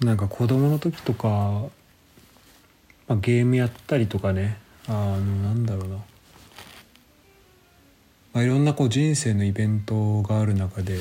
[0.00, 1.28] なんか子供の時とか、
[3.06, 6.02] まあ、ゲームやったりとかねあのなんだろうな、ま
[8.34, 10.98] あ、いろんなこう人生のイベントがある中で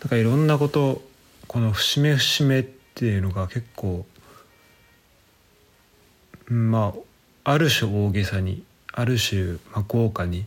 [0.00, 1.02] なんかいろんなこと
[1.48, 4.06] この節目節目っていうのが結構
[6.46, 6.94] ま
[7.44, 8.62] あある種大げさに
[8.92, 10.46] ある種まあ豪華に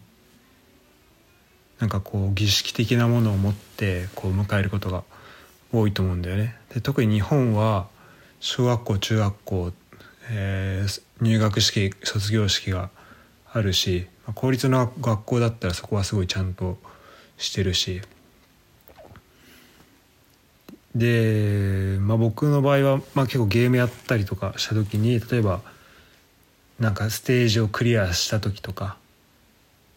[1.79, 5.03] なんかこう儀式的なものを持ってこう迎えることが
[5.71, 6.55] 多いと思うんだよね。
[6.73, 7.87] で特に日本は
[8.39, 9.71] 小学校中学校、
[10.29, 12.89] えー、入学式卒業式が
[13.51, 16.77] あるしまあ公立の学校だったらそこはすごいちゃんと
[17.37, 18.01] してるし
[20.95, 25.61] で、まあ、僕の場合は、まあ、結構ゲームやったりとかした時に例えば
[26.79, 28.97] なんかステージをクリアした時とか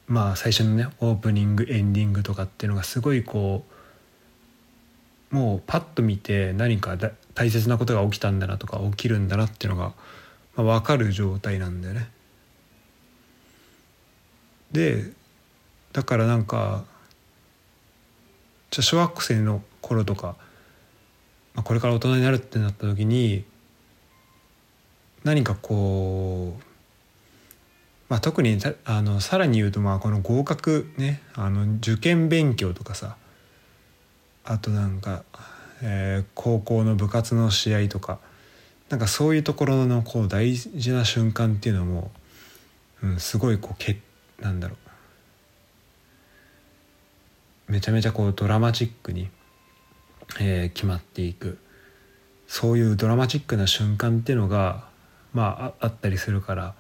[0.07, 3.74] まあ最初のねオープニングエンディングとかっていうのがすごいこう
[5.35, 6.97] もうパッと見て何か
[7.35, 9.93] 大切なことが起きたんだなとか起きるんだなっていうのが、
[10.55, 12.09] まあ、分かる状態なんだよね。
[14.71, 15.11] で
[15.93, 16.85] だからなんか
[18.71, 20.37] じゃ小学生の頃とか、
[21.55, 23.45] まあ、これから大人になるってなった時に
[25.25, 26.65] 何かこう
[28.09, 33.17] まあ、特にあのさらに言うとまあこの合格ねあの受験勉強とかさ
[34.45, 35.25] あとなんか、
[35.83, 38.19] えー、高校の部活の試合とか
[38.91, 42.11] なんかそういうところのこう大事な瞬間っていうのも、
[43.03, 43.99] うん、すごいこうけ
[44.41, 44.77] なんだろ
[47.69, 49.31] うめちゃめちゃこうドラマチックに、
[50.39, 51.59] えー、決まっていく
[52.47, 54.85] そういうドラマチックな瞬間っていうのが
[55.33, 56.75] まああったりするから。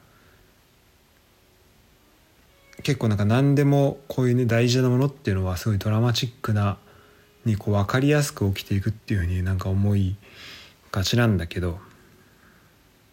[2.82, 6.76] 結構なんか何でもこういうね大事なものっていうのはすごいドラマチックな
[7.44, 10.16] にこう分かりやすく起きていくっていうふうになんか思い
[10.92, 11.78] がちなんだけど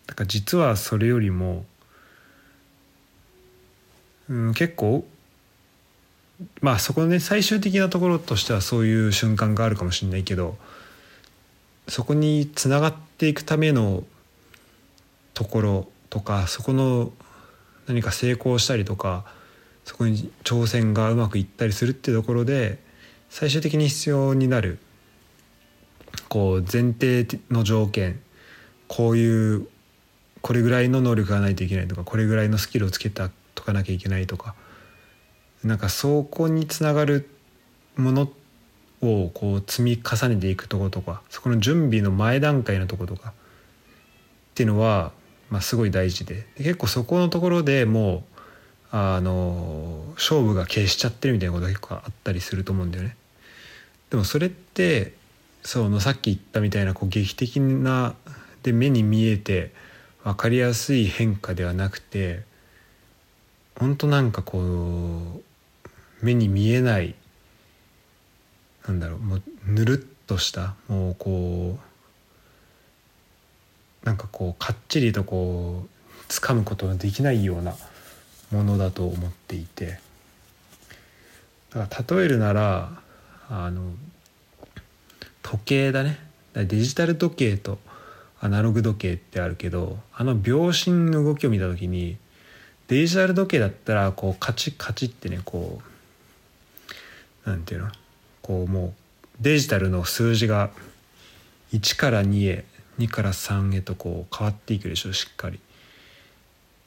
[0.08, 1.66] だから実はそれよりも、
[4.30, 5.06] うん、結構
[6.62, 10.58] まあそこのね最終的なところとしてはそういう瞬間があるかもしれないけど
[11.88, 14.04] そこにつながっていくための
[15.34, 17.12] ところとかそこの
[17.88, 19.26] 何か成功したりとか
[19.86, 22.80] そこに挑戦がうまくいったりするっていうところで
[23.32, 24.78] 最終的に必要になる
[26.28, 28.20] こう前提の条件
[28.90, 29.68] こういう
[30.42, 34.54] これぐらいの能力がないといけないとかこれぐらいのスキルをつけたとかなきゃいけないとか
[35.64, 37.30] なんかそこにつながる
[37.96, 38.30] もの
[39.02, 43.34] をこう積み重ねていくとことかそこの準備の前段階のとことかっ
[44.56, 45.14] ていうのは、
[45.50, 48.24] まあ、すごい大事で結構そこのところでもう
[48.92, 53.16] あの勝負が消しちゃってるみたいなことが結構あったりすると思うんだよね。
[54.12, 55.14] でもそれって
[55.64, 58.14] そのさっき言ったみたいなこう劇的な
[58.62, 59.74] で目に見えて
[60.24, 62.44] 分かりやすい変化ではなくて
[63.80, 67.16] 本当なんかこう目に見えない
[68.88, 71.80] なんだろうもうぬるっとしたもうこ
[74.04, 77.76] うなんかこうかっちりとこう掴むことができないような
[78.52, 80.00] ものだと思っていて。
[81.74, 83.02] だから例えるなら
[83.54, 83.82] あの
[85.44, 86.18] 時計だね
[86.54, 87.80] デジタル時計と
[88.40, 92.16] アナログ時計ってあるけどあの秒針の動きを見た時に
[92.88, 95.82] デジタル時計だったらこうカチッカチッってねこ
[97.46, 97.90] うなんていうの？
[98.42, 98.94] こうもう
[99.42, 100.72] デジタルの数字が
[101.74, 102.66] 1から2へ
[103.00, 105.60] 2から3へとこう変わっていくでしょしっかり。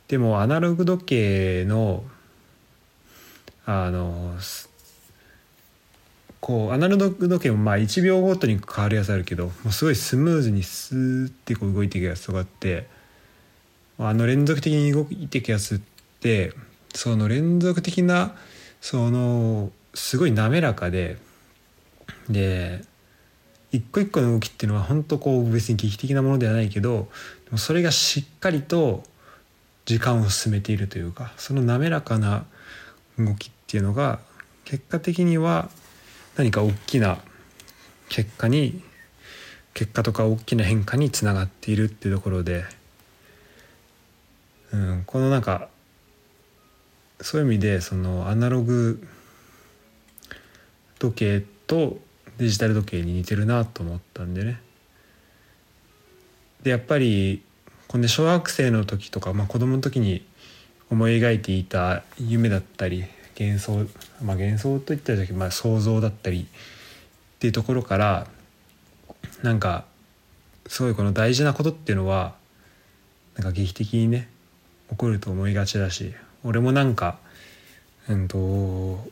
[0.09, 2.05] でもアナログ時計の
[3.67, 4.35] あの
[6.45, 12.87] こうアナログ時計もまあ1秒ごとに変わるやつあるけどもうすごいスムーズにスーってこう動いていくやつとかって
[13.99, 15.81] あの連続的に動いていくやつっ
[16.21, 16.53] て
[16.95, 18.37] その連続的な
[18.83, 21.17] そのすごい滑らかで
[22.29, 22.83] で
[23.73, 27.09] 一個一個の動きっていうのは本当こう別に劇的なものではないけど
[27.47, 29.03] でもそれがしっかりと
[29.87, 32.45] 時間を進めているというかその滑らかな
[33.19, 34.19] 動きっていうのが
[34.67, 35.71] 結果的には
[36.37, 37.19] 何か大きな
[38.09, 38.83] 結果に
[39.73, 42.65] 結果とか大きな変化につながっているっていうところで、
[44.73, 45.69] うん、このなんか
[47.21, 49.07] そういう意味でそのアナログ
[50.99, 51.99] 時計と
[52.39, 54.61] デジタル時計に似てるなと思ったんでね。
[56.63, 57.43] でやっぱり
[57.89, 60.25] この小学生の時とか、まあ、子供の時に
[60.91, 63.05] 思い描いていた夢だったり
[63.39, 63.87] 幻想、
[64.25, 68.27] まあ、幻想といった時、まあ、想像だったりっていうところから
[69.43, 69.85] なんか
[70.67, 72.35] すごいこの大事なことっていうのは
[73.37, 74.29] なんか劇的にね
[74.91, 76.15] 起こると思いがちだし
[76.45, 77.19] 俺もなんか
[78.09, 79.07] うんと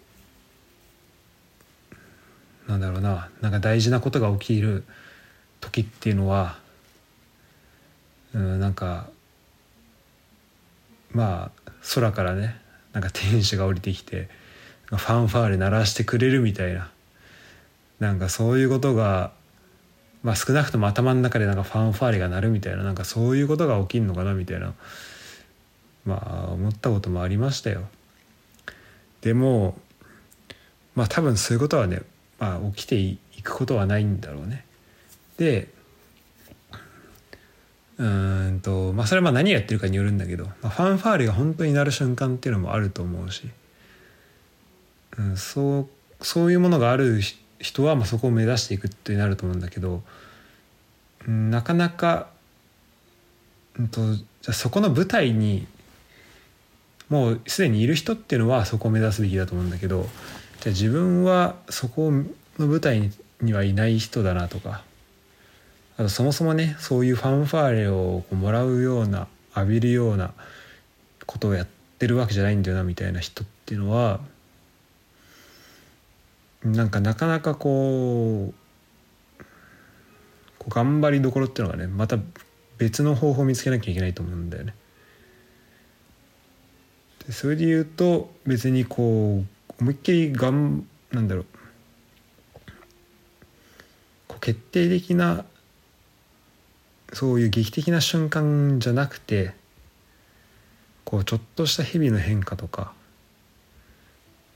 [2.68, 4.84] なんだろうななんか大事なことが起きる
[5.60, 6.58] 時っていうのは
[8.34, 9.08] うんなんか
[11.10, 12.61] まあ空からね
[12.92, 14.28] なんか天使が降りてきて
[14.86, 16.90] ファンファーレ鳴らしてくれるみたいな
[18.00, 19.32] なんかそういうことが
[20.22, 24.74] まあ少なくとも頭の中でなんかファンファーレが鳴るみたいななんかそういうことが起きるのかなみたいな
[26.04, 27.82] まあ思ったこともありましたよ。
[29.20, 29.78] でも
[30.94, 32.02] まあ多分そういうことはね、
[32.38, 34.64] まあ、起きていくことはないんだろうね。
[35.38, 35.68] で
[38.02, 43.48] うんとまあそれはまあ何やってるかによるんだけど、まあ、ファンファーレが本当になる瞬間っていうのもあると思うし、
[45.18, 45.88] うん、そう
[46.20, 47.20] そういうものがある
[47.60, 50.02] 人はまあそこを目指していくってなると思うんだけど、
[51.28, 52.26] うん、なかなか、
[53.78, 55.68] うんと、じゃそこの舞台に
[57.08, 60.08] もうすでにいる人っていうのはそこを目指すべきだと思うんだけど
[60.60, 64.82] じゃあ自分はそこの舞台にはいない人だなとか
[66.02, 70.32] あとそもそもねそういうファンファーレをもらうような浴びるような
[71.26, 71.66] ことをやっ
[71.98, 74.18] てるわけじゃないんだよなみたいな人っていうのは
[76.64, 78.54] なんかなかなかこう
[80.58, 82.18] こう頑張りどころっていうのがねまた
[82.78, 84.74] 別の方法を見つけなきゃいけないと思うんだよね。
[87.28, 91.46] でそれで言うと別にこう思いっきりがんなんだろう
[94.26, 95.44] こう決定的な
[97.12, 99.52] そういう劇的な瞬間じゃなくて
[101.04, 102.92] こうちょっとした日々の変化とか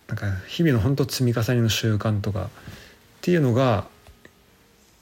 [0.09, 2.49] なんか日々の本当積み重ねの習慣とかっ
[3.21, 3.87] ていうのが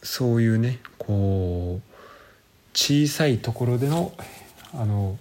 [0.03, 1.95] そういうねこう
[2.75, 4.13] 小さいところでの
[4.73, 5.17] あの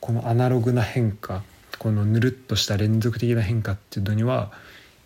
[0.00, 1.42] このアナログな変化
[1.78, 4.50] このぬるっとした連続的な変化っていうのには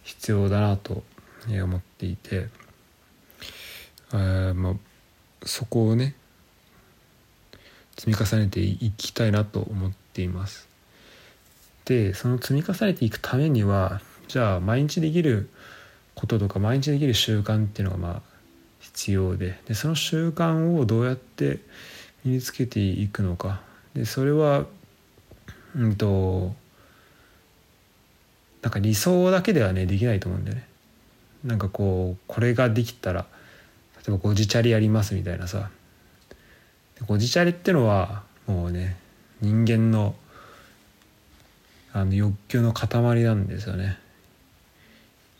[0.05, 1.03] 必要だなと
[1.49, 2.49] 思っていて。
[4.51, 4.75] あまあ
[5.45, 6.15] そこをね
[7.97, 10.69] 積み重ねていきたいなと思っています。
[11.85, 15.51] でその積み重ねていくためにはじゃあ毎日できる
[16.15, 18.23] こととか毎日できる習慣っていうのがまあ
[18.81, 21.59] 必要ででその習慣をどうやって
[22.25, 23.61] 身につけていくのか
[23.95, 24.67] でそれは
[25.77, 26.55] うんと
[28.63, 30.67] なんか理想だけではねできないと思うんだよね。
[31.45, 33.27] なんかこうこれができたら
[34.07, 35.71] 例えばご自チャリやりますみたいなさ。
[37.07, 38.97] ご自チャリってのはもうね
[39.41, 40.15] 人間の
[41.93, 43.99] あの欲求の塊なんですよね。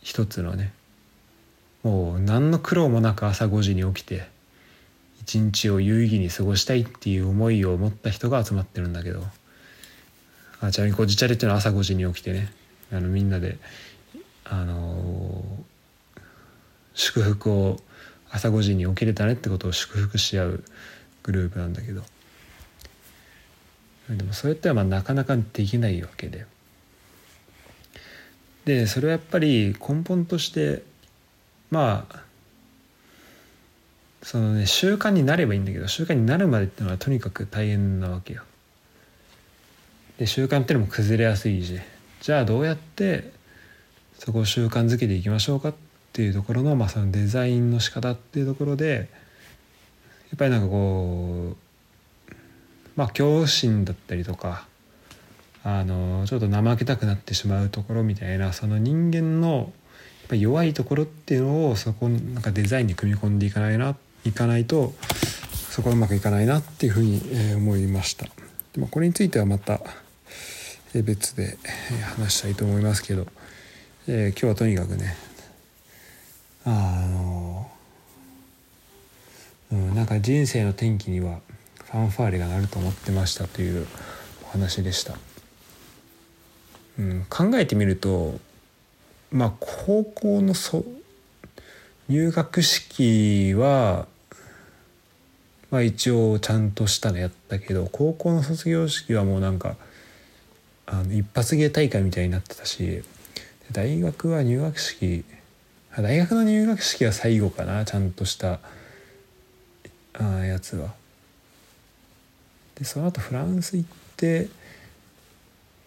[0.01, 0.73] 一つのね。
[1.83, 4.27] もう何の苦労もなく朝5時に起きて
[5.21, 9.23] 一日を有意義に過ごしたいっていう思いを持った人が集まってるんだけど。
[10.61, 12.51] あちなみにご自チャリっていうのは朝5時に起きてね。
[12.91, 13.57] あのみんなで
[14.45, 16.21] あのー、
[16.93, 17.79] 祝福を
[18.35, 20.63] 朝5時に起きれたねってことを祝福し合う
[21.23, 22.03] グループなんだけど。
[24.09, 26.45] でもそれってはまあなかなかできないわけで。
[28.65, 30.83] でそれはやっぱり根本として
[31.71, 32.23] まあ
[34.21, 38.43] そのね習慣になればいいんだけど習慣になるまでっていうのはとにかく大変なわけよ。
[40.17, 41.79] で習慣っていうのも崩れやすいし。
[42.21, 43.31] じゃあどうやって
[44.19, 45.75] そこを習慣づけていきましょうかっ
[46.15, 49.09] っていうところの,、まあそのデザインの仕方っていうところで
[50.29, 52.33] やっぱりなんかこう
[52.95, 54.65] まあ恐怖心だったりとか
[55.65, 64.93] あのちょっと怠けたくなってしまうところみたいなその人間のやっぱ弱いところっていうのをそこなんかデザインに組み込んでいかないないかないと
[65.51, 67.21] そこはうまくいかないなっていうふうに
[67.57, 68.25] 思いました。
[68.71, 69.81] でもこれについてはまた
[70.93, 71.57] 別で
[72.15, 73.27] 話したいと思いますけど、
[74.07, 75.17] えー、今日はとにかくね
[76.65, 76.69] あ
[77.07, 77.71] の、
[79.71, 81.39] うん、なんか人生の転機には
[81.83, 83.87] ファンファーレがなると思ってましたという
[84.43, 85.15] お話でした。
[86.97, 88.39] うん、考えてみると
[89.31, 90.83] まあ高校のそ
[92.07, 94.07] 入学式は、
[95.71, 99.75] まあ、一応ちゃんとしたのやったけど高校の卒業式はもうなんか
[100.85, 103.03] あの一発芸大会みたいになってたし
[103.71, 105.25] 大学は入学式
[106.01, 108.59] 大学の入学式は最後かなちゃんとした
[110.13, 110.93] あやつは。
[112.75, 114.49] でその後フランス行って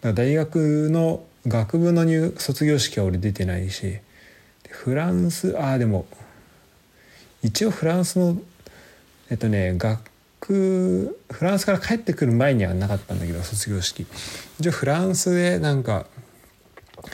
[0.01, 3.99] 大学の学部の入卒業式は俺出てないし
[4.69, 6.07] フランスああでも
[7.43, 8.39] 一応フランスの
[9.31, 10.09] えっとね学
[10.49, 14.07] フランスから帰ってくる前にはなかったんだけど卒業式
[14.59, 16.07] 一応フランスでなんか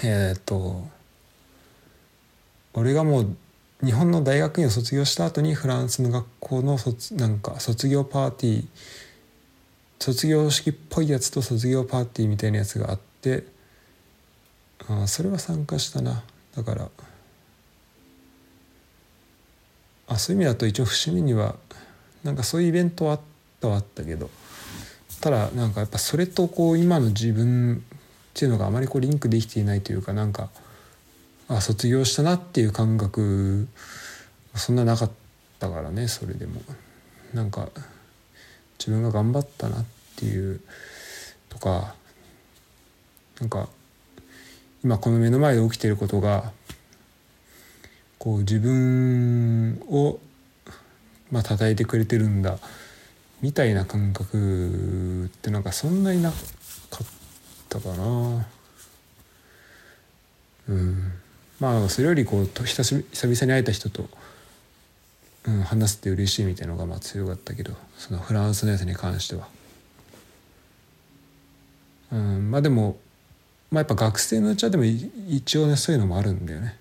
[0.05, 0.87] えっと
[2.75, 3.37] 俺がもう
[3.85, 8.67] 日本の大学院を卒業した後にフランスの学校の卒なんか卒業パーティー
[10.01, 13.45] 卒業式っぽいやつと卒業パーティーみたいなやつがあって
[14.89, 16.23] あそれは参加したな。
[16.55, 16.89] だから
[20.07, 21.57] あそういう意味だと一応節目には
[22.23, 23.21] なんかそういうイベントはあっ
[23.61, 24.31] たはあったけど
[25.21, 27.99] ただなんかやっぱそれとこう今の自分っ
[28.35, 30.51] ていうのがあまりこうリンクできていないというかなんか
[31.49, 33.69] あ卒業したなっていう感覚
[34.55, 35.11] そんななかっ
[35.59, 36.63] たからねそれでも。
[37.35, 37.69] なんか
[38.79, 39.85] 自分が頑張ったなっ
[40.17, 40.61] ていう
[41.49, 41.95] とか
[43.41, 43.69] なんか
[44.85, 46.53] 今この目の前で起きてることが
[48.19, 50.21] こう自分を
[51.33, 52.59] まあ叩いてくれてるんだ
[53.43, 57.07] みたいな感覚ってなんかそんなになかっ
[57.69, 58.47] たかな。
[60.69, 61.13] うん。
[61.65, 64.07] まあそれよりこう久々に会えた人と、
[65.47, 69.49] うん、話すって嬉しいみたいなのがまあ強かったけどそのフランスのやつに関しては。
[72.13, 72.99] うん、まあでも、
[73.71, 76.77] まあ、やっぱ学生のうちはでも一応ねそういうのもあるんだよね。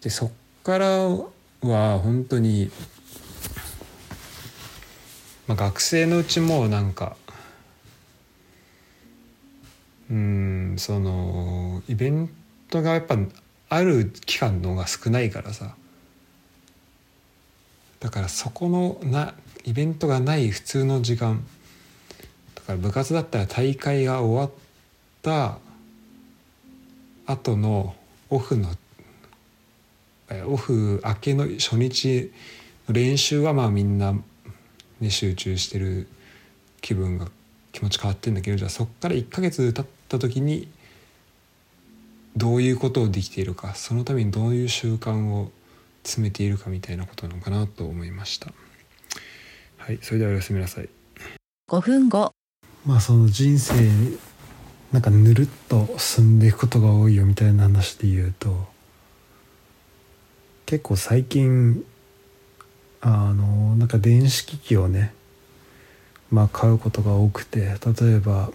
[0.00, 0.30] でそっ
[0.62, 2.70] からは本当に、
[5.48, 7.16] まあ、学生のうちもなんか
[10.08, 10.41] うん
[10.78, 12.30] そのイベン
[12.70, 13.16] トがやっぱ
[13.68, 15.74] ある期間の方が少ないからさ。
[18.00, 21.44] だからそこのなイベントがない普通の時間。
[22.54, 24.50] だから部活だったら大会が終わっ
[25.22, 25.58] た
[27.26, 27.94] 後の
[28.30, 28.70] オフの
[30.46, 32.32] オフ明けの初日
[32.88, 34.14] の練習はまあみんな、
[35.00, 36.08] ね、集中してる
[36.80, 37.28] 気分が
[37.72, 40.68] 気持ち変わってんだけどじゃあそっから1ヶ月経った時に
[42.36, 45.50] どういうことをできているかそのためにどういう習慣を
[46.02, 48.52] 詰めているかみたいなことなのかなと思いました。
[49.78, 50.88] はいそれではおやすみなさい。
[51.68, 52.32] 5分後。
[52.86, 53.74] まあその人生
[54.92, 58.66] なんかぬるっと進んでいくことが多いよみたいな話で言うと
[60.66, 61.84] 結構最近
[63.00, 65.14] あのなんか電子機器をね
[66.30, 68.50] まあ買うことが多くて例えば、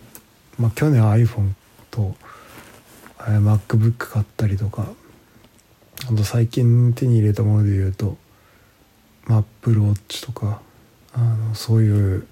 [0.59, 1.51] まあ、去年 iPhone
[1.91, 2.15] と
[3.17, 4.87] MacBook 買ったりとか
[6.09, 8.17] あと最近手に入れたもので言うと、
[9.27, 10.61] Apple Watch とか
[11.13, 12.27] あのそういう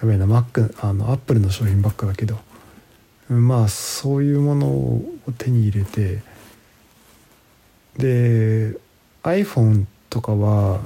[0.00, 2.38] やべえな Mac あの Apple の商品ばっかだけど
[3.28, 5.04] まあそういうものを
[5.38, 6.20] 手に入れて
[7.96, 8.76] で
[9.22, 10.80] iPhone とかは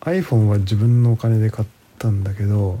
[0.00, 2.80] iPhone は自分のお金で買ったんだけど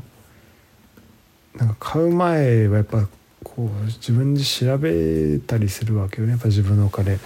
[1.54, 3.08] なんか買う前はやっぱ
[3.46, 6.32] こう自分で調べたりするわけよね。
[6.32, 7.18] やっぱ自分のお金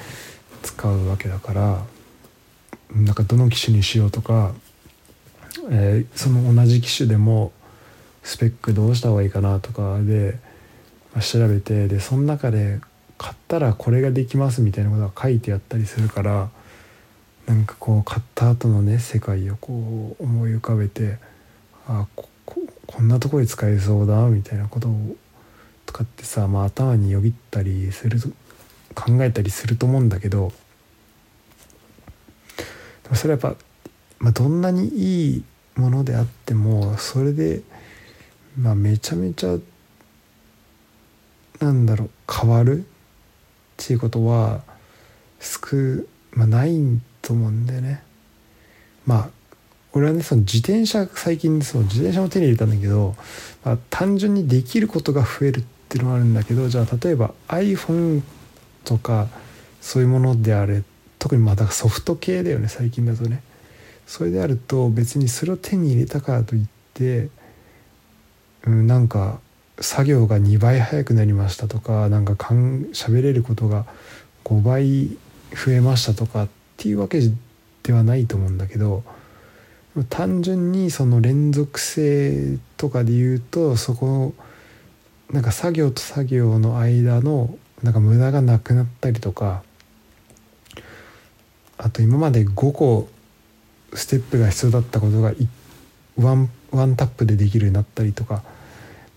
[0.62, 1.82] 使うわけだから。
[2.94, 4.52] なんかどの機種にしようとか、
[5.70, 7.52] えー、その同じ機種でも
[8.22, 9.98] スペックどうした方がいいかなとか。
[10.00, 10.38] で、
[11.14, 12.80] まあ、調べてでその中で
[13.16, 16.50] 買ったらこれができますみたいなことが書いてあったりするから。
[17.46, 21.18] なんかこう買った後のね世界をこう思い浮かべて。
[21.88, 22.28] あこ
[22.86, 25.16] こんなとこで使えそうだみたいなことを
[25.90, 28.20] とかってさ、まあ、頭によぎったりする
[28.94, 30.52] 考えたりすると思うんだけど
[33.02, 33.64] でもそれはやっぱ、
[34.20, 35.44] まあ、どんなにいい
[35.74, 37.62] ものであってもそれで、
[38.56, 39.58] まあ、めちゃめちゃ
[41.58, 42.82] なんだろう変わるっ
[43.76, 44.62] ていうことは
[45.40, 45.76] 少、
[46.32, 46.78] まあ、ない
[47.20, 48.02] と思うんだよね。
[49.06, 49.30] まあ
[49.92, 53.16] 俺はねその自転車最近その自転車も手に入れたんだけど、
[53.64, 58.22] まあ、単純にできることが増えるっていうのはあるんだけどじゃあ例えば iPhone
[58.84, 59.26] とか
[59.80, 60.84] そういうものであれ
[61.18, 63.42] 特にまだソフト系だよね最近だとね。
[64.06, 67.28] それであると別にそれを手に入れたからといって、
[68.66, 69.38] うん、なんか
[69.80, 73.86] 作業が2倍早くなりましたとかなんかかん喋れることが
[74.44, 75.06] 5倍
[75.54, 77.20] 増えましたとかっていうわけ
[77.84, 79.04] ではないと思うんだけど
[80.08, 84.34] 単純にその連続性とかで言うとそこを
[85.32, 89.62] なんか作業と作業の間のなんか無駄がなくなったりとか
[91.78, 93.08] あと今まで5個
[93.94, 95.32] ステップが必要だったことが
[96.16, 98.42] ワンワンタップでできるようになったりとか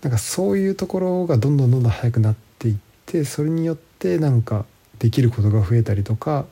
[0.02, 4.66] なんかそういうところがどんどんどんどん速くなっていってそれによってなんか
[4.98, 6.46] できることが増えたりとか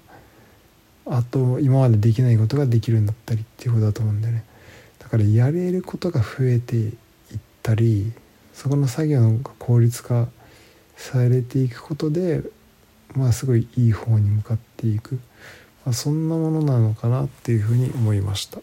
[1.07, 4.45] あと今までできないことができるんだったりっていうことだと思うんだよね。
[4.99, 6.93] だからやれることが増えていっ
[7.63, 8.13] たり
[8.53, 10.29] そこの作業が効率化
[10.97, 12.43] されていくことで
[13.15, 15.19] まあすごいいい方に向かっていく、
[15.85, 18.61] まあ、そんなものなのかなっていうふうに思いました。